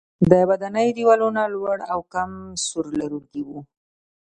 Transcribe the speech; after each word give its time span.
د 0.29 0.33
ودانیو 0.49 0.95
دیوالونه 0.97 1.41
لوړ 1.53 1.77
او 1.93 1.99
کم 2.13 2.31
سور 2.65 2.85
لرونکي 2.99 3.41
وو. 3.47 3.59